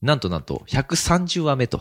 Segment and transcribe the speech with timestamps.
[0.00, 1.80] なんとなんと130話目と。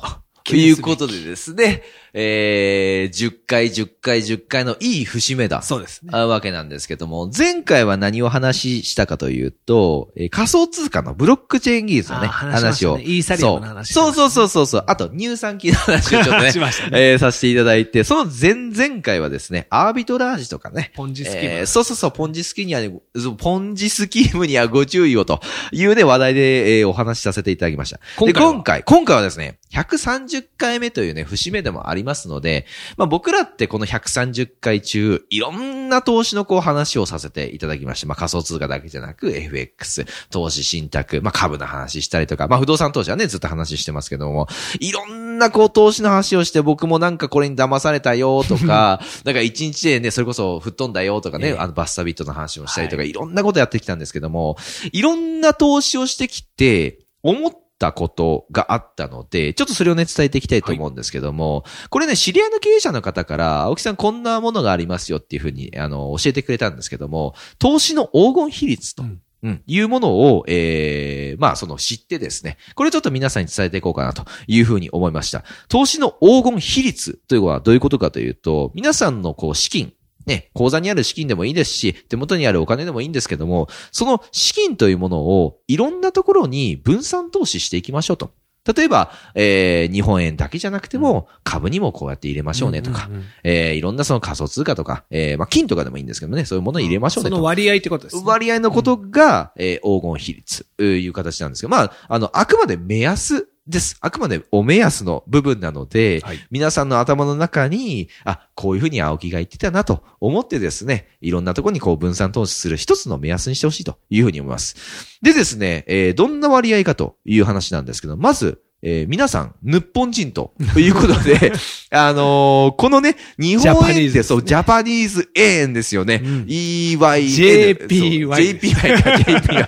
[0.55, 1.83] いうことでですね、
[2.13, 5.61] えー、10回、10回、10回のいい節目だ。
[5.61, 6.09] そうですね。
[6.13, 12.97] あわけなんですけども、前回は何を話したかというと、えー仮想通貨のブロックチェーン技術のね、あ話ねを。
[12.99, 14.83] イーサリアムの話そうそうそうそうそう。
[14.87, 22.91] あと、乳酸菌の話をちょっとね、しましたねえーさせていただいて、その前々回はですね、アービトラージとかね、ポンジスキームえーそうそうそう、ポンジスキーにはね、
[23.37, 25.39] ポンジスキームにはご注意をと
[25.71, 27.99] いうね、話題で、えーお話しさせていただきました。
[28.25, 28.53] で、今回は？
[28.53, 32.65] 今回、今回はですね、130回目というね、節目でもありますので、
[32.95, 44.47] まあ僕らってこの130回中、いろんな投資のこう話をさせていただきまして、まあ仮想通貨だけじゃなく、FX、投資信託、まあ株の話したりとか、まあ不動産投資はね、ずっと話してますけども、
[44.79, 51.57] いろんなこう投資の話をして、僕もなんかこれに騙されたよとか、 なんか一日でね、それこそ吹っ飛んだよとかね、ええ。
[51.57, 53.13] あのバスタビットの話もしたりとか、、はい。
[53.13, 54.57] ろんなことやってきたんですけども、
[54.91, 69.03] いろんな投資をしてきて、思ったことがあったので、ちょっとそれをね、伝えていきたいと思うんですけども、これね、知り合いの経営者の方から、青木さんこんなものがありますよっていうふうに、あの、教えてくれたんですけども、投資の黄金比率と。
[69.03, 72.57] うんうん、いうものを、ええまあ、その知ってですね。
[72.73, 75.43] これちょっと皆さんに伝えていこうかなというふうに思いました。
[75.69, 79.93] 投資の黄金比率というのはどういうことかというと、皆さんのこう資金、
[80.27, 88.31] ね、口座にある資金でもいいですし、手元にあるお金でもいいんですけども、その資金というものをいろんなところに分散投資していきましょうと。
[88.75, 97.35] 例えば、えー、日本円だけじゃなくても、株にもこうやって入れましょうねとか、うんうんうんえー、いろんなその仮想通貨とか、えー、まあ、金とかでもいいんですけどもね、そういうものを入れましょうねと。
[97.37, 98.23] その割合ってことですね。
[98.25, 103.97] 割合のことが、えー黄金比率という形なんですけど、まあ、あの、あくまで目安です。
[103.99, 114.75] あくまでお目安の部分なので、はい皆さんの頭の中に、あ、こういうふうに青木が言ってたなと思ってですね、いろんなところにこう分散投資する一つの目安にしてほしいというふうに思います。
[115.21, 121.51] でですね、えーどんな割合かという話なんですけど、まず、えー皆さん、日本人ということで、
[121.89, 126.21] あのーこのね、日本円って、そう、ジャパニーズ円ですよね。
[126.23, 126.97] うん EY。
[126.97, 129.67] JPY JPY か、JPY。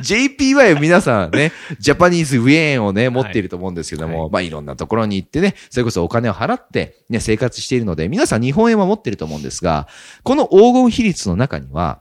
[0.56, 9.86] JPY を皆さんね、ジャパニーズウェーンをね、持っていると思うんですけども、はいまあいろんなところに行ってね、それこそお金を払って、ね、生活しているので、皆さん日本円は持っていると思うんですが、
[10.22, 12.00] この黄金比率の中には、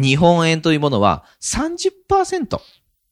[0.00, 2.60] 日本円というものは30%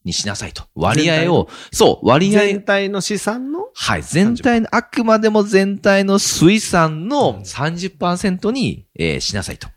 [0.05, 0.65] にしなさいと。
[0.75, 3.69] 割合を、そう、割合全体の資産の？
[3.75, 4.03] はい。
[4.03, 9.69] 全体の、あくまでも全体の水産の30%に、えーしなさいと。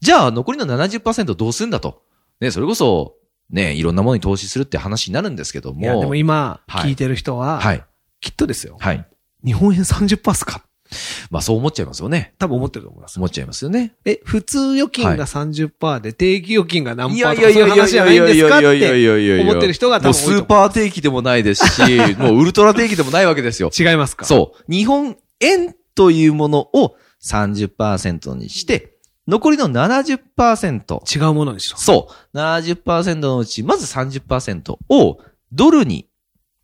[0.00, 2.02] じゃあ、残りの70%どうするんだと。
[2.40, 3.14] ね、それこそ、
[3.50, 5.80] ね、いろんなものに投資するって話になるんですけども。
[5.80, 7.84] いや、でも今、はい聞いてる人は、はい。
[8.20, 8.76] きっとですよ。
[8.80, 9.06] はい。
[9.44, 10.64] 日本円30%っすか？
[11.30, 12.34] まあ、そう思っちゃいますよね。
[12.38, 13.18] 多分思ってると思います。
[13.18, 13.94] 思っちゃいますよね。
[14.04, 23.70] え、普通預金はいが30%で、定期預金が何いパーとかそういう話じゃないんですかって思ってる人が多分多いともうスーパー定期でもないですし、もうウルトラ定期でもないわけですよ。
[23.76, 24.72] 違いますかそう。
[24.72, 28.94] 日本円というものを30%にして、
[29.26, 31.78] 残りの70%、違うものにしろ。
[31.78, 32.36] そう。
[32.38, 35.18] 70%のうち、まず30%を
[35.52, 36.08] ドルに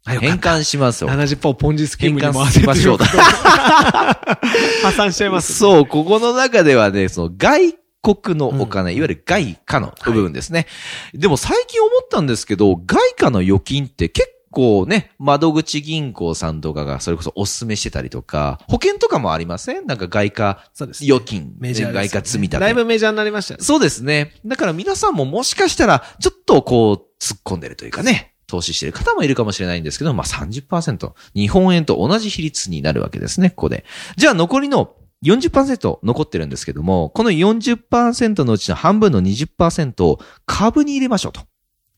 [0.07, 1.11] 変換しますよ。
[1.11, 5.55] 70%をポンジスキームに回せしましょう破産しちゃいます。
[5.55, 10.67] そう、ここの中ではね、その外国のお金、うんいわゆる外貨の部分ですね。
[11.13, 19.87] でも最近思ったんですけど、外貨の預金って結構ね、窓口銀行さんとかがそれこそお勧めしてたりとか、保険とかもありません？
[19.87, 22.61] なんか外貨そうです、預金、メジャーね外貨積み立て。
[22.61, 23.65] だいぶメジャーになりましたよね。
[23.65, 24.33] そうですね。
[24.47, 33.85] だから皆さんももしかしたら、ちょっとこう、突っ込んでるというかね、投資している方もいるかもしれないんですけど、まあ30%、日本円と同じ比率になるわけですね、ここで。
[34.17, 34.95] じゃあ残りの
[35.25, 41.43] 40%残ってるんですけども、この40%のうちの半分の20%を株に入れましょうと。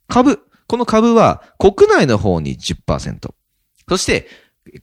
[0.09, 0.41] 株。
[0.67, 3.31] この株は国内の方に10%。
[3.89, 4.29] そして、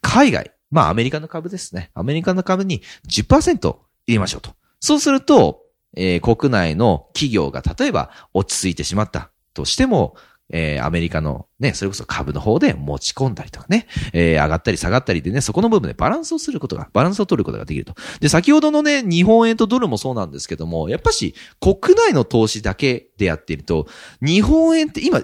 [0.02, 0.52] 海外。
[0.72, 1.92] まあアメリカの株ですね。
[1.94, 4.52] アメリカの株に10%入れましょうと。
[4.80, 5.62] そうすると、
[5.96, 10.16] えー国内の企業が例えば落ち着いてしまったとしても、
[10.52, 17.94] えーアメリカのね、それこそ株の方で持ち込んだりとかね、えー上がったり下がったりでね、そこの部分でバランスをすることが、バランスを取ることができると。
[18.20, 23.88] で、先ほどのね、日本円とドルもそうなんですけども、やっぱし国内の投資だけでやっていると、
[24.22, 25.22] 日本円って今、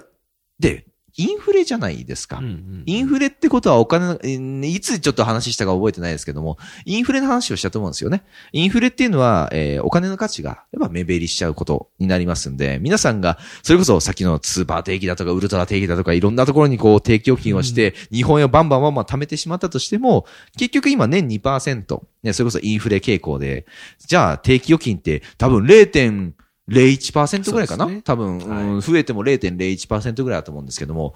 [0.58, 0.85] で、
[1.18, 2.38] インフレじゃないですか。
[2.38, 8.22] うんインフレってことはお金の、えーいつちょっと話したか覚えてないですけども、インフレの話をしたと思うんですよね。
[8.52, 20.26] インフレっていうのは、えーお金の価値が、やっぱ目減りしちゃうことになりますんで、皆さんが、それこそ先のスーパー定期だとか、ウルトラ定期だとか、いろんなところにこう、定期預金をして、日本円をバンバンバンバン貯めてしまったとしても、
[20.58, 23.66] 結局今年2%、ね、それこそインフレ傾向で、
[23.98, 25.66] じゃあ定期預金って多分
[26.68, 31.14] 0.01%ぐらいかな、ね多分、はいうん増えても0.01%ぐらいだと思うんですけども、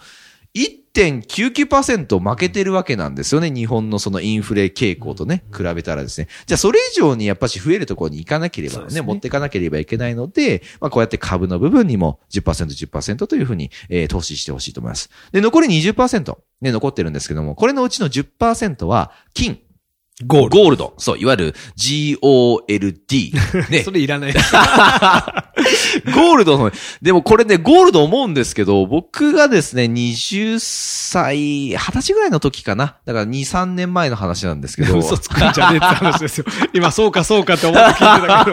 [0.54, 3.50] 1.99%負けてるわけなんですよね。
[3.50, 6.26] 日本のそのインフレ傾向とね、比べたらですね。
[6.46, 15.10] じゃあそれ以上にやっぱし増えるところに行かなければね、ね持っていかなければいけないので、まあこうやって株の部分にも10%、10%というふうに、えー投資してほしいと思います。
[15.30, 19.60] で、残り20%、ね、残ってるんですけども、これのうちの10%は金。
[20.26, 20.94] ゴールゴールド。
[20.98, 23.32] そう、いわゆる G-O-L-D。
[23.70, 23.90] ね そ。
[23.90, 24.32] れいらない。
[26.14, 26.70] ゴールドの、
[27.02, 32.96] でもこれね、ゴールド思うんですけど、僕がですね、20歳、20歳ぐらいの時かな。
[33.04, 36.46] だから2、3年前の話なんですけど、嘘つくんじゃねえって話ですよ。
[36.72, 38.50] 今、そうかそうかって思って聞いてたけ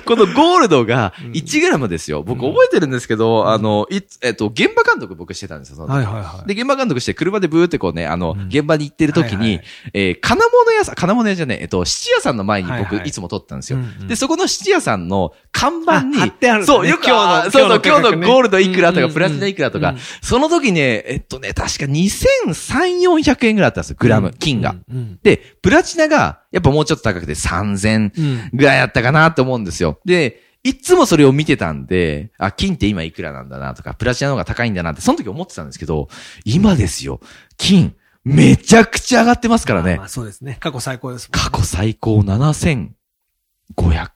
[0.00, 0.02] ど。
[0.04, 2.22] このゴールドがうん1グラムですよ。
[2.22, 5.86] 僕うん覚えてるんですけど、あの、いつえっと、現場監督僕してたんですよ。
[5.86, 6.48] はいはいはい。
[6.54, 9.64] で、現場監督して車でブーってこうね、あの、うん現場に行ってる時に、はいはい
[9.94, 13.78] えー金物屋さん、金物屋じゃねえ、えっと、質屋さんの前に僕、はいつも撮ったんですよ。
[14.06, 24.74] で、そこの質屋さんの看板に、あ貼ってあるんだねそう、よく、今日のあそうそう、今今日のゴールドいくらとか、プラチナいくらとか、うんその時ね、えっとね、確か2300、400円ぐらいあったんですよ、グラム、金が。。
[24.90, 28.50] うんで、プラチナが、やっぱもうちょっと高くて3000うん。
[28.52, 29.98] ぐらいあったかなって思うんですよ。
[30.04, 36.08] で、いつもそれを見てたんで、あ、金って今いくらなんだなとか、プラチナの方が高いんだなって、その時思ってたんですけど、
[36.44, 37.20] 今ですよ、
[37.56, 37.94] 金、
[38.34, 40.08] めちゃくちゃ上がってますからねまあ。
[40.08, 40.56] そうですね。
[40.60, 41.28] 過去最高ですね。
[41.32, 42.90] 過去最高7500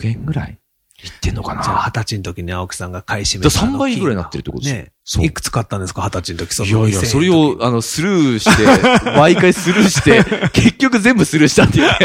[0.04, 0.58] 円ぐらい
[1.04, 4.82] いってんのかなじゃあ、二十歳の時に青木さんが買い占めだた3倍ぐらいになってるってことですよ。
[4.82, 6.02] ねそういくつ買ったんですか？
[6.04, 8.64] 二十歳の時、そのいやいや、2000それを、あの、スルーして、
[9.18, 10.22] 毎回スルーして、
[10.54, 11.98] 結局全部スルーしたっていうね。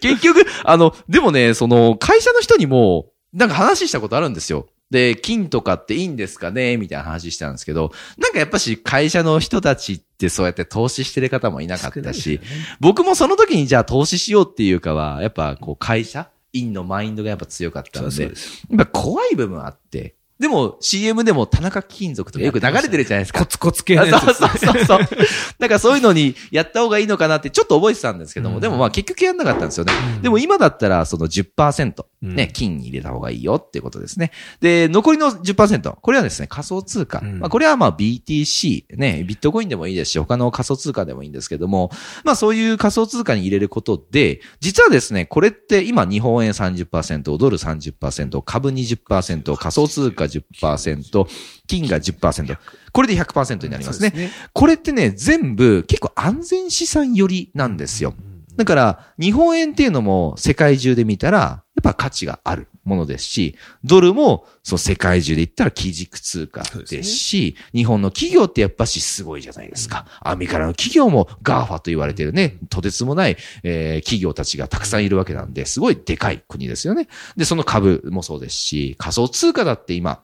[0.00, 4.66] 結局、あの、でもね、その、会社の人にも、なんか話したことあるんですよ。
[4.90, 6.76] で、金とかっていいんですかね？
[6.76, 12.40] みたいな話したんですけど、なんかやっぱし会社の人たちってそうやって投資してる方もいなかったし、
[12.80, 16.30] 僕もその時にじゃあ投資しようっていうかは、やっぱこう会社？
[16.54, 23.46] 院のマインドがやっぱ強かったのでです、やっぱ怖い部分あって、でも CM でも田中貴金属とかよく流れてるじゃないですかコ。
[23.46, 24.98] ツコツ系のやつそうそうそうそう。
[25.58, 29.92] なんかそういうのにやった方がいいのかなってちょっと覚えてたんですけども、うんでもまあ結局やんなかったんですよね。
[30.16, 34.32] うんでも今だったらその10%、うんね、金に入れた方がいいよっていうことですね。
[34.60, 37.20] で、残りの10%、これはですね、仮想通貨。
[37.22, 41.90] うんまあこれはまあ BTC、ね、ビットコインでもいいですし、他の仮想通貨でもいいんですけども、
[42.24, 51.26] まあそういう仮想通貨に入れることで、実はですね、これって今日本円30%、ドル30%、株20%、仮想通貨10%、
[51.66, 52.56] 金が10%。
[52.92, 54.10] これで100%になりますね。
[54.10, 58.14] そうでこれってね、全部結構安全資産寄りなんですよ。
[58.56, 70.06] だから、日本円っていうのも世界中で見たら、やっぱ価値があるものですし、ドルもそう世界中で言ったら基軸通貨ですし、日本の企業ってやっぱしすごいじゃないですか。
[70.20, 75.80] アメリカの企業も GAFA と言われてるね、とてつもない、えー企業たちがたくさんいるわけなんで、す。
[75.80, 77.08] ごいでかい国ですよね。
[77.36, 80.22] で、その株もそうですし、仮想通貨だって今、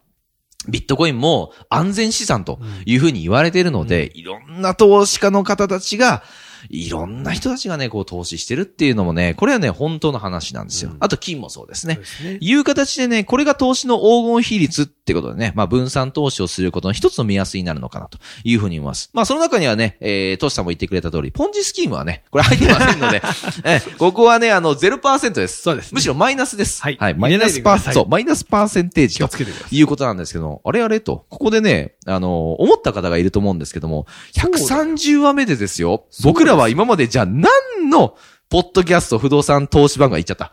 [0.69, 6.23] ビットコインも安全資産というふうに言われているので、いろんな投資家の方たちが、
[6.71, 10.91] いろんな人たちがね、こう投資してるっていうのもね、これはね、本当の話なんですよ。
[10.93, 12.39] うんあと金もそうですねすね。
[12.41, 19.11] いう形でね、これが投資の黄金比率ってことでね、まあ分散投資をすることの一つの目安になるのかなというふうに思います。
[19.13, 23.23] まあその中にはね、えー、トシさんも言ってくれた通り、ポンジスキームはね、これ入ってませんので、
[23.65, 25.63] えーここはね、あの0%です。
[25.63, 26.83] そうですねむしろマイナスです。
[26.83, 27.15] はいはい。
[27.15, 29.29] マイナスパー、入れないでくださいそう、マイナスパーセンテージと。
[29.71, 37.45] いうことなんですけど、あれあれと、ここでね、あの、思った方がいると思うんですけども、130話目でですよ、僕らは今までじゃあ何
[37.91, 38.17] の、
[38.49, 40.53] ポッドキャスト不動産投資番が言っちゃった。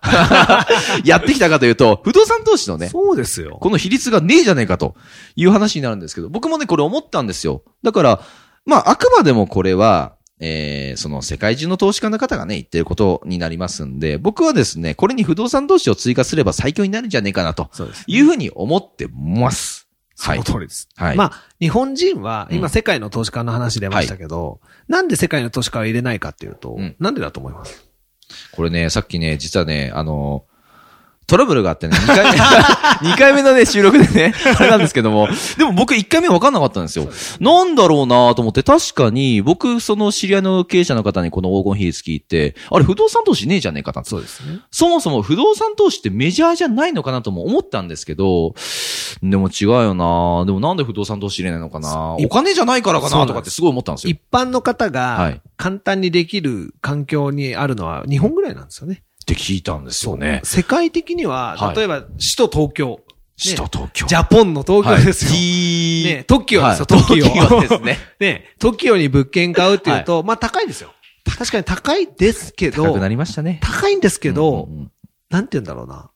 [1.05, 3.57] やってきたかというと、不動産投資のね、そうですよ。
[3.61, 4.95] この比率がねえじゃねえかと
[5.35, 7.63] いう話になるんですけど、僕もね、これ思ったんですよ。
[7.83, 8.21] だから、
[8.65, 17.69] まあ、あくまでもこれは、えー、その世界中の投資家の方がね、言ってることになりますんで、僕はですね、これに不動産投資を追加すれば最強になるんじゃねえかなと。
[18.07, 19.80] いうふうに思ってます。
[20.21, 20.87] その通りです。
[20.95, 21.17] はい。
[21.17, 22.57] まあ、日本人は、うん。
[22.57, 26.95] 今世界の投資家の話出ましたけど、なんで世界の投資家を入れないかっていうと、うん。
[26.99, 27.89] なんでだと思います？
[28.53, 30.45] これね、さっきね、実はね、あの、
[31.31, 32.37] トラブルがあってね、2回目、
[33.13, 37.07] 2回目のね、収録でね、あれなんですけども、でも僕1回目分かんなかったんですよ。
[37.39, 44.59] なんだろうなと思って、確かに、僕、その知り合いの経営者の方にこの黄金比率聞いて、あれ不動産投資ねえじゃねえかなそうですね。
[44.71, 48.53] そもそも不動産投資ってメジャーじゃないのかなとも思ったんですけど、
[49.23, 54.11] でも違うよなでもなんで不動産投資入れないのかなお金じゃないからかなとかってすごい思ったんですよ。
[54.11, 59.03] 一般の方はがい簡単にできる環境にあるのは日本ぐらいなんですよね。
[59.31, 60.41] って聞いたんですよね。
[60.43, 62.99] 世界的にはは、い例えば首都東京。
[63.41, 64.05] 首都東京。
[64.07, 65.31] ジャポンの東京ですよ。
[65.31, 67.25] はいね、トキオですよ、はいトキオ。
[67.25, 67.97] トキオですね。
[68.19, 70.93] ね、トキオに物件買うっていうと、まあ高いですよ。
[71.25, 73.59] 確かに高いですけど高く、なりましたね。
[73.63, 74.67] 高いんですけど、
[75.29, 76.10] なんて言うんだろうな。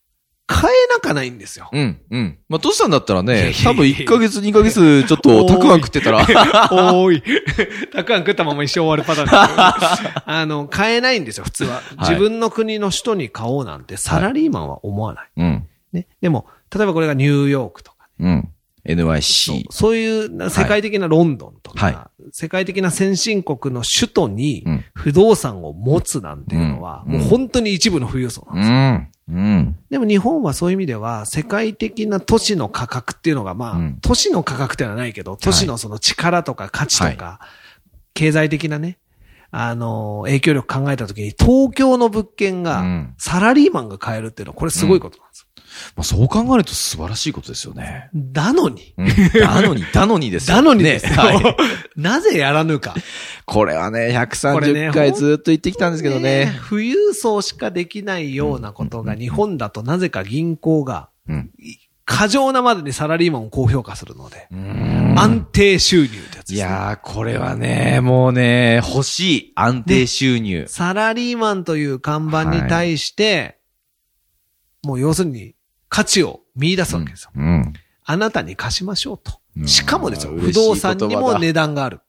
[0.47, 1.69] 買えなかないんですよ。
[1.71, 2.37] うん、うん。
[2.49, 7.23] まあ、トシさんだったらね多分1ヶ月、2ヶ月、ちょっと、 たくあん食ってたら、おーい。
[7.91, 11.81] たくあん食ったまま一生終わるパターンです あの、買えないんですよ、普通は。
[11.99, 15.27] 自分の国の首都に買おうなんて、サラリーマンは思わない。
[15.37, 16.07] うん、ね。
[16.21, 18.49] でも、例えばこれがニューヨークとか、うん。
[18.85, 19.65] NYC。
[19.71, 22.23] そういう世界的なロンドンとか、はい。
[22.31, 24.85] 世界的な先進国の首都にうん。
[24.93, 27.11] 不動産を持つなんていうのは、うん。
[27.13, 28.75] もう本当に一部の富裕層なんですよ。
[28.75, 29.77] ん、うん。
[29.89, 33.97] でも日本はそういう意味では、世界的な都市の価格っていうのが、まあ、うん。
[34.01, 37.39] 都市の価格ってのはないけど、都市のその力とか価値とか、
[38.13, 38.97] 経済的なね、
[39.57, 45.47] あの、影響力考えたときに、東京の物件うがん、サラリーマンが買えるっていうのは、これすごいことなんですよ。
[45.95, 48.09] まあ、そう考えると素晴らしいことですよね。
[48.13, 49.07] だのに、うん。
[49.07, 51.11] だのに、だのにですよだのにですよ。
[51.11, 51.55] ねはい。
[51.95, 52.95] なぜやらぬか。
[53.45, 56.51] これはね、これね130回ずっと言ってきたんですけどね。
[56.69, 61.49] 富裕層しかできないようなことが、日本だとなぜか銀行が、うん。
[62.05, 66.57] 過剰なまでにサラリーマンを高評価するので、うん安定収入ってやつです、ね。
[66.57, 70.65] いやー、これはね、もうね、欲しい安定収入。
[70.67, 73.57] サラリーマンという看板に対して、
[74.83, 75.55] もう要するに
[75.89, 77.31] 価値を見出すわけですよ。
[77.35, 77.73] うん。
[78.03, 79.63] あなたに貸しましょうとう。
[79.63, 82.01] んしかもですよ、不動産にも値段がある。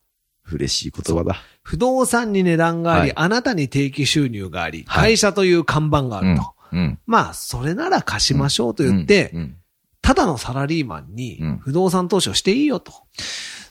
[0.52, 1.36] 嬉しい言葉だ。
[1.62, 6.52] 不動産に値段があり、はいあなたに定期収入があり、はい会社という看板があると。
[6.72, 6.98] うん。
[7.06, 9.56] まあ、それなら貸しましょうと言って、うんうん
[10.06, 12.92] ただのサラリーマンにうん不動産投資をしていいよと。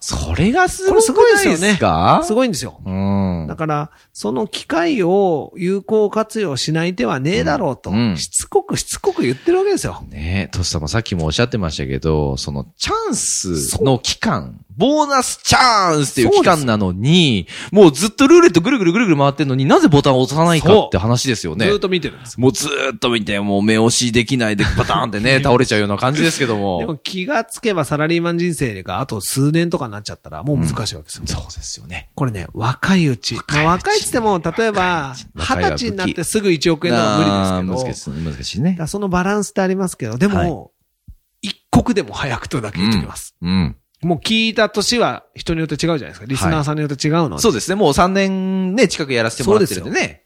[0.01, 2.21] それがすごこれすごいですよねすか？
[2.25, 2.81] すごいんですよ。
[2.85, 3.45] うん。
[3.47, 10.03] だから、その機会を有効活用しない手はねえだろうと、うんしつこくしつこく言ってるわけですよ。
[10.09, 21.65] ねえ、トシさんもさっきもおっしゃってましたけど、そのチャンスの期間、ボーナスチャンスっていう期間なのに、もうずっとルーレットぐるぐるぐるぐる回ってんのになぜボタンを押さないかって話ですよね。
[21.65, 22.41] ずーっと見てるんですよ。
[22.41, 26.81] もうずーっと見て、もう目押しできないでバターンってね、 倒れちゃうような感じですけどでも。
[26.87, 31.23] も気がつけばサラリーマン人生があと数年とかになっちゃったらもう難しいわけですよ。
[31.25, 32.09] そうですよね。
[32.15, 33.35] これね、若いうち。
[33.35, 40.71] 若いうちっつっても、例えば、二十歳になってすぐ1億円とか無理ですけど、難しい、難しいねそのバランスってありますけど、でも、
[41.41, 43.35] 一刻でも早くとだけ言ってきます。
[43.41, 43.75] うん。
[44.05, 46.25] もう聞いた年は人によって違うじゃないですか。
[46.27, 47.39] リスナーさんによって違うので。
[47.39, 47.75] そうですね。
[47.75, 50.23] もう3年ね、近くやらせてもらってるんでね。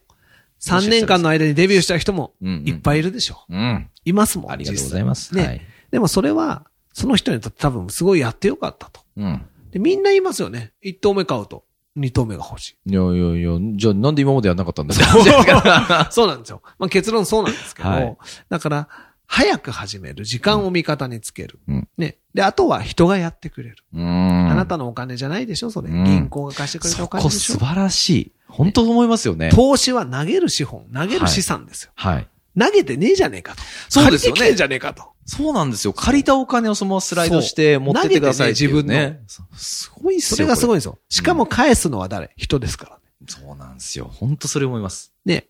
[0.60, 3.46] 3年間の間にデビューした人もうんうんいっぱいいるでしょ。
[3.48, 3.90] うん。
[4.04, 4.52] いますもん。
[4.52, 5.34] ありがとうございます。
[5.34, 5.44] ね。
[5.46, 5.62] はい。
[5.92, 9.00] でもそれは、その人にとって多分すごいやってよかったと。
[9.16, 9.46] うん。
[9.72, 10.74] で、みんな言いますよね。
[10.84, 11.64] 1投目買うと、
[11.98, 12.92] 2投目が欲しい。
[12.92, 16.08] いやいやいや、じゃあなんで今までやんなかったんですから。
[16.12, 16.62] そうなんですよ。
[16.78, 18.18] まあ結論そうなんですけど、はい
[18.50, 18.90] だから、
[19.32, 20.26] 早く始める。
[20.26, 21.60] 時間を味方につける。
[21.68, 22.18] うんね。
[22.34, 23.78] で、あとは人がやってくれる。
[23.94, 24.52] うーん。
[24.52, 25.70] あなたのお金じゃないでしょ？
[25.70, 25.90] それ。
[25.90, 27.54] うん銀行が貸してくれたそお金でしょ？
[27.54, 28.32] こ素晴らしい。
[28.48, 29.52] 本当思いますよね。
[29.54, 31.92] 投資は投げる資本、投げる資産ですよ。
[31.94, 32.28] はい。
[32.58, 33.62] 投げてねえじゃねえかと。
[33.88, 35.04] そうですよねじゃねえかと。
[35.28, 35.94] そうなんですよ。
[35.94, 39.20] 借りたお金をそのままスライドして持ってってくださいねね。
[39.28, 40.38] そうすごいっすよ。
[40.38, 40.80] それがすごいんい。
[40.80, 40.98] ですよ。
[41.08, 42.32] しかも返すのは誰？
[42.36, 43.02] 人ですからね。
[43.28, 44.10] そうなんですよ。
[44.12, 45.14] 本当それ思います。
[45.24, 45.46] ね。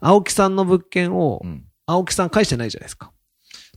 [0.00, 1.64] 青木さんの物件をう、ん。
[1.86, 3.12] 青木さん返してないじゃないですか。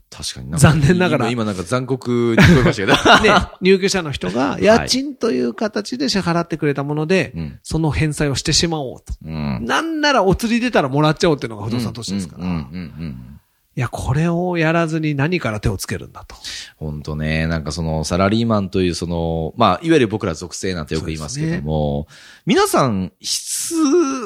[0.09, 3.23] 確かになんか残念ながら今今なんか残酷に聞こえましたけど。
[3.23, 7.59] ね、入居者の人が家賃という形で支払ってくれたもので、うん。
[7.61, 9.13] その返済をしてしまおうと。
[9.23, 9.65] うん。
[9.65, 12.45] なんならお釣り出たらもらっちゃおうっていうのが不動産投資ですから。
[13.79, 13.81] い。
[13.81, 16.35] や、これをやらずに何から手をつけるんだと。
[16.75, 22.07] 本当ね、なんかそのサラリーマンというその、まあ、いわゆる僕ら属性なんてよく言いますけども、
[22.45, 23.73] 皆さん、質、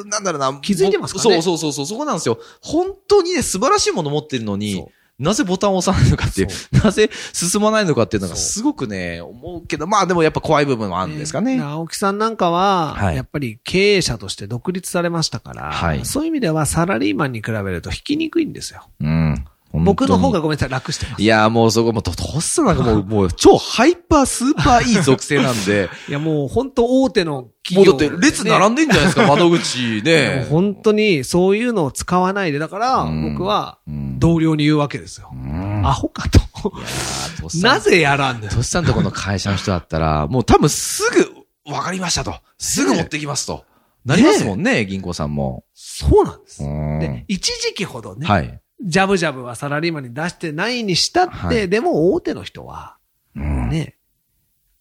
[0.05, 1.23] なんだろうな、気づいてますかね？
[1.23, 2.39] そうそうそうそう、そこなんですよ。
[2.61, 11.57] 本当にね、素晴らしいもの持ってるのにそ、なぜボタンを押さないのかっていうそ、なぜ進まないのかっていうのがすごくね、思うけど、まあでもやっぱ怖い部分もあるんですかね。
[11.57, 18.87] ね青木さんなんかは、はいやっぱり経営者として独立されましたから、はいそういう意味ではサラリーマンに比べると引きにくいんですよ。
[19.01, 19.22] うん。
[19.73, 21.21] 僕の方が本ごめんなさい、楽してます。
[21.21, 30.47] いや、もうそこも、と、とっさなんかもう、 もう、超ハイパー、スーパーいい属性なんで、 いや、もう本当大手のも企業、うだって列並んでんじゃないですか、窓口 でもね。
[30.49, 35.29] 本当にそういうのを使わないで、だからうん僕はうん同僚に言うわけですよ。
[35.33, 36.39] うんアホかと。
[37.61, 38.49] なぜやらんねん。
[38.49, 42.35] とっさんとこの会社の人だったら、もう多分すぐ、わかりましたと。
[42.57, 43.65] すぐ持ってきますと。
[44.05, 45.63] なりますもんね、銀行さんも。
[45.73, 46.63] そうなんです。
[46.63, 48.61] うんで、一時期ほどね、はい。
[48.81, 51.69] ジャブジャブはサラリーマンに出してないにしたって、はい。
[51.69, 52.97] でも大手の人は、
[53.35, 53.69] うん。
[53.69, 53.97] ね、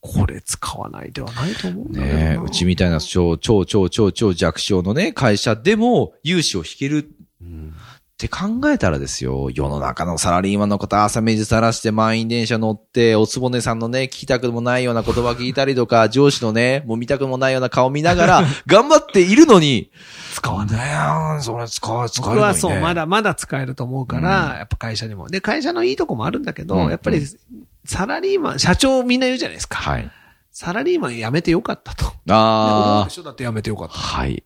[0.01, 2.21] これ使わないではないと思うんだけどな。
[2.21, 7.22] ねえ、うちみたいな超、超、超、超、超弱小のね、会社でも融資を引けるうん
[8.23, 19.91] って考えたらですよ、世の中のサラリーマンの方、朝目地さらして満員電車乗って、おつぼねさんのね、聞きたくもないような言葉聞いたりとか、 上司のね、もう見たくもないような顔見ながら、 頑張っているのに、
[20.35, 20.77] 使わない。
[20.77, 25.29] ねえ、それ使う、使僕はそう、まだまだ使えると思うから、やっぱ会社にも。
[25.29, 27.27] で、会社のいいとこもあるんだけど、うんやっぱり、
[27.85, 29.79] サラリーマン、社長みんな言うじゃないですか。
[29.79, 30.11] はい。
[30.55, 32.13] サラリーマン辞めてよかったと。
[32.29, 33.23] あでしょ？
[33.23, 33.93] だって辞めてよかっあ。
[33.93, 33.99] た。
[33.99, 34.45] はい。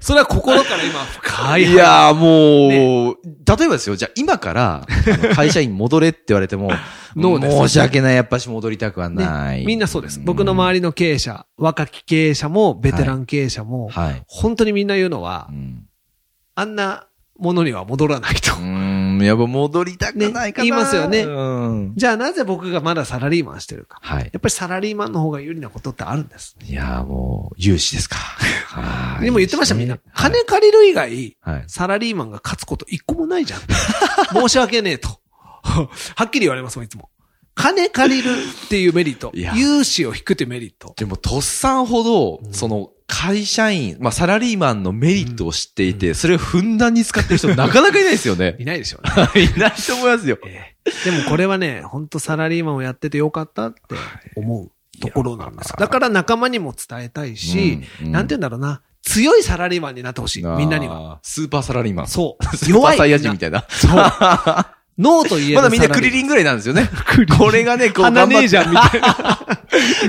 [0.00, 1.64] それは心から今、深い。
[1.72, 4.86] いやーもう、例えばですよ、じゃあ今から、
[5.36, 6.70] 会社員戻れって言われても、
[7.14, 9.66] ノーです申し訳ない、やっぱし戻りたくはねない。
[9.66, 10.20] みんなそうです。
[10.24, 14.22] 僕の周りの経営者、若き経営者も、ベテラン経営者も、はい。
[14.26, 15.84] 本当にみんな言うのはう、ん
[16.54, 17.07] あんな
[17.38, 18.52] ものには戻らないと。
[18.54, 21.92] うーん、やっぱ戻りたくないかな、ね言いますよねうん。
[21.96, 23.98] じゃあなぜ僕がまだサラリーマンしてるか。
[24.02, 24.24] はい。
[24.24, 26.56] やっぱりサラリーマンの方が有利なことってあるんです。
[26.64, 28.16] いやーもう、融資ですか。
[28.68, 29.94] はいでも言ってましたみんな。
[29.94, 31.64] はい金借りる以外、はい。
[31.68, 33.60] サラリーマンが勝つこと一個もないじゃん。
[34.32, 35.20] 申し訳ねえと。
[35.62, 37.08] はっきり言われますもん、いつも。
[37.58, 39.32] 金借りるっていうメリット。
[39.34, 40.94] 融資を引くっていうメリット。
[40.96, 48.56] でも、とっさんほど、うんその、会社員、まあ、サラリーマンのメリットを知っていて、それをふんだんに使ってる人、なかなかいないですよね。
[48.60, 49.42] いないでしょうね。
[49.42, 50.38] いないと思いますよ。
[50.46, 53.78] ええでもこれはね、本当サラリーマンをやっててよかったって
[54.36, 55.74] 思うところなんです。
[55.76, 60.44] だから仲間にも伝えたいし、うんうんなんて言うんだろうな、強いサラリーマンになってほしい。
[60.44, 61.02] みんなには。
[61.02, 61.18] は。
[61.22, 62.08] スーパーサラリーマン。
[62.08, 62.44] そう。
[62.56, 63.66] スーパーサイヤ人みたいな。
[63.68, 64.77] そう。
[64.98, 66.12] ノーと言えるまだみんなクリン。
[66.12, 66.90] リンぐらいなんですよね。
[67.38, 68.26] これがね、こう鼻。
[68.26, 69.40] ねえじゃん、みたいな。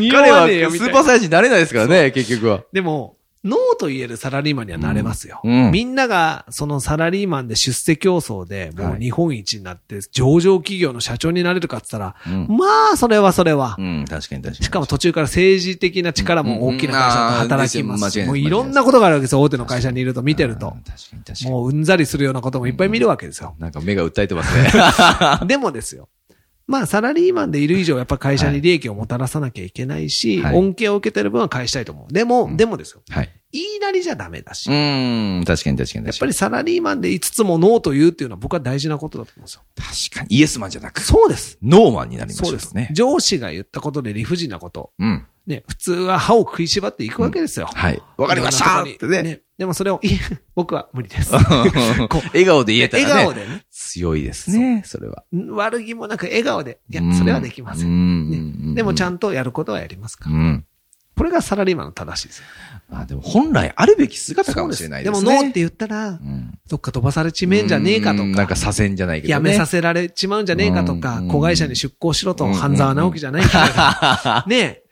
[0.12, 0.48] 彼は。
[0.48, 2.62] スーパーサイヤ人になれないですからね、結局は。
[2.74, 5.40] でも、ノーと言えるサラリーマンにはなれますよ。
[5.44, 12.58] うんうんみんなが、そのサラリーマンで出世競争で、もう日本一になって、上場企業の社長になれるかって言ったら、うん。
[12.58, 13.76] まあ、それはそれは。
[13.78, 14.66] うん、確かに確かに。
[14.66, 18.26] しかも途中から政治的な力も大きな会社で働きます。
[18.26, 19.42] もういろんなことがあるわけですよ。
[19.42, 20.84] 大手の会社にいると見てるとうん。
[20.84, 21.52] 確かに確かに。
[21.52, 23.56] もううんざりするようなこともいっぱい見るわけですよ。
[23.60, 24.72] なんか目が訴えてますね。
[25.48, 26.10] でもですよ。
[26.70, 32.14] まあ、サラリーマンでいる以上、やっぱ会社に利益をもたらさなきゃいけないし、はい恩恵を受けてる分は返したいと思う。
[32.14, 33.02] でも、うんでもですよ。
[33.10, 33.30] はい。
[33.52, 34.70] 言いなりじゃダメだし。
[34.70, 36.06] うーん、確かに確かに確かに。
[36.06, 39.62] やっぱりサラリーマンで5つもノーと言うっていうのは僕は大事なことだと思うんですよ。
[40.12, 40.38] 確かに。
[40.38, 41.58] イエスマンじゃなく、そうです。
[41.64, 42.90] ノーマンになりましそうですね。
[42.92, 44.92] 上司が言ったことで理不尽なこと。
[45.00, 45.26] うん。
[45.48, 47.68] ね、普通は歯を食いしばっていくわけですよ。
[47.74, 48.00] はい。
[48.18, 49.24] わかりましたってね。
[49.24, 49.42] ね。
[49.60, 50.18] でもそれを、いえ
[50.56, 51.34] 僕は無理です。
[52.32, 53.10] 笑顔で言えたらね。
[53.10, 53.66] 笑顔でね。
[53.70, 55.26] 強いですね、それは。
[55.52, 56.80] 悪気もなく笑顔で。
[56.90, 57.84] いや、それはできませ。
[57.84, 58.74] うんん。
[58.74, 60.36] でもちゃんんとやることはやりますから。
[60.36, 60.66] うん。
[61.18, 62.46] これがサラリーマンの正しいですよ。
[62.88, 65.20] まあでも本来あるべき姿かもしれないですね。
[65.20, 69.32] でもノーって言ったらう、ん、どっか飛ばされちめんじゃねえかとか、うんなんか左遷じゃないけどね。
[69.34, 74.84] やめさせられちまうんじゃねえかとかうん、子会社に出向しろと、うん半沢直樹じゃないから、 ねえ、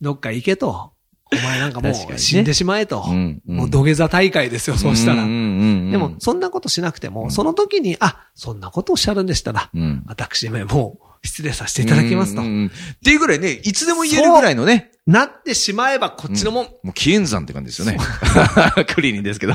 [0.00, 0.92] どっか行けと。
[1.32, 3.04] お前なんかもう死んでしまえと。
[3.06, 5.26] うんうんもう土下座大会ですよ、そうしたらん。
[5.26, 12.48] うんうんでも、そんなことしなくても、その時に、あ、そんなことおっしゃるんでしたら、うん、私めもう失礼させていただきますとうん。
[12.48, 12.70] うんっ
[13.04, 16.64] ていうぐらいね、いつでも言えるぐらいのね、なってしまえばこっちのもん。
[16.64, 17.98] もう紀元山って感じですよね。
[18.94, 19.54] クリリンですけど。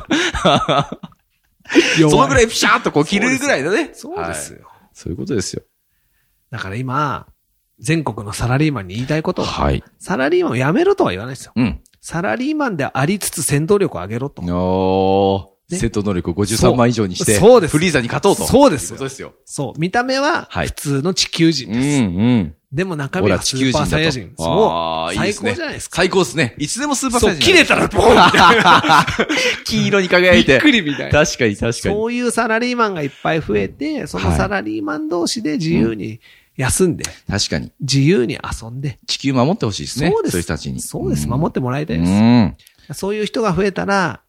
[2.10, 3.92] そのぐらいピシャーっとこう切るぐらいのね。
[3.94, 4.60] そうですよ。
[4.66, 5.62] はいそういうことですよ。
[6.50, 7.28] だから今、
[7.80, 9.84] 全国のサラリーマンに言いたいことは、はい。
[10.00, 11.54] サラリーマンを辞めろとは言わないですよ。
[11.56, 11.82] うん。
[12.02, 14.42] サラリーマンでありつつ戦闘力を上げろと。
[14.42, 15.56] おー。
[15.72, 18.46] ね戦闘能力を53万以上にして、そうそうですフリーザに勝とうと。
[18.46, 19.34] そうですよいうですよ。
[19.46, 19.80] そう。
[19.80, 22.02] 見た目ははい普通の地球人うんです。
[22.04, 22.56] うん。
[22.72, 23.90] でも中身はスーパー地球人だと。
[23.90, 24.34] サイヤ人。
[24.38, 25.16] あそう。
[25.16, 25.96] 最高じゃないですか。
[25.96, 26.56] 最高ですね。
[26.60, 27.52] いつでもスーパーサそう、イヤ人。
[27.52, 29.66] 切れたらボーン。
[29.66, 30.38] 黄色に輝い。
[30.38, 31.26] びってくりみたいな。
[31.26, 31.96] 確かに確かに。
[31.96, 36.20] そういうサラリーマンがいっぱい増えて、そのサラリーマン同士で自由に
[36.58, 37.72] 休んで、確かに。
[37.82, 39.00] 自由に遊んで。
[39.08, 40.10] 地球守ってほしいですね。
[40.12, 40.80] そうですそういう人たちに。
[40.80, 41.28] そうです。
[41.28, 42.12] ん守ってもらいたいです。
[42.12, 42.56] うん。
[42.94, 44.22] そういう人が増えたら、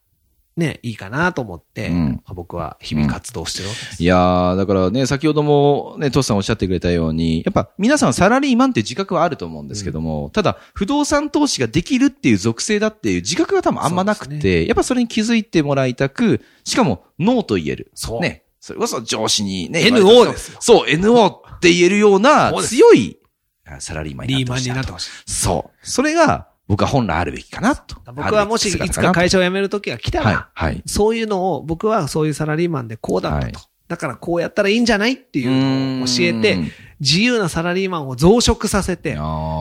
[0.56, 4.02] ね、いいかなと思って、うん僕は日々活動してるわけです。
[4.02, 17.90] いやー、だからね、先ほどもね、トシさんおっしゃってくれたように、やっぱ皆さんサラリーマンって自覚はあると思うんですけども、ただ、不動産投資ができるっていう属性だっていう自覚が多分あんまなくて、やっぱそれに気づいてもらいたく、しかも、ノーと言える。
[17.94, 18.44] そうね。
[18.60, 23.18] それこそ上司にね、NO ですよそう、NO って言えるような強い
[23.66, 25.10] あサラリーマンにリーマンなってほしいなとになってほしい。
[25.26, 25.86] そう。
[25.86, 27.96] それが、僕は本来あるべきかなと。
[28.12, 30.82] 僕はもしいつか会社を辞める時が来たら、はい、はい。
[30.86, 33.58] そういうのを、僕はそういうサラリーマンでこうだったと。
[33.58, 36.58] はいだからこうやったらいいんじゃないっていうのを教えて、
[36.98, 39.16] 自由なサラリーマンを増殖させて、よ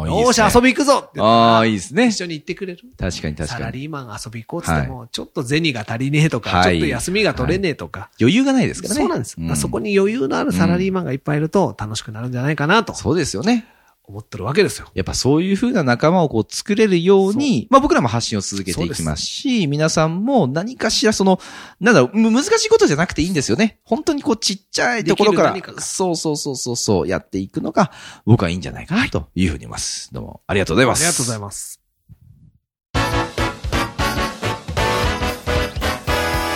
[0.07, 2.23] ーし、遊び行くぞってああ、いいですね一。
[2.23, 2.81] 緒に行ってくれる。
[2.97, 3.65] 確かに確サかに。
[3.65, 8.09] ラリーマン遊び行こうって言っても、ちょっと銭が足りねえとか、はいちょっと休みが取れねえとか。
[8.19, 8.99] 余裕がないですからね。
[9.01, 9.37] そうなんです。
[9.61, 9.91] そこに。
[9.91, 13.67] に余裕のあるサラリーマンがいっぱいいると楽しくなるんじゃないかなとそうですよね。
[14.07, 14.87] 思ってるわけですよ。
[14.93, 21.39] やっぱそういう風な仲間をこう作れるように、まあ僕らも発信を続けていきますし、皆さんも何かしらその、
[21.79, 23.79] なんだろう、む難しいことじゃなくていいんですよね。
[23.83, 27.91] 本当にこうちっちゃいところから、できる何かがそうそうそうそうそう、やっていくのが
[28.25, 30.13] 僕はいいんじゃないかなというふうに思います。
[30.13, 30.99] どうもありがとうございます。
[30.99, 31.79] ありがとうございまます。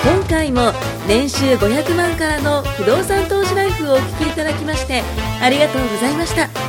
[0.04, 0.72] 今回も
[1.08, 5.04] 年収500万からの不動産投資ライフをお聞きいただきまして
[5.42, 6.69] ありがとうございました